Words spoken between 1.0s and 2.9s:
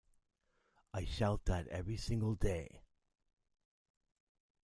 shout that every single day!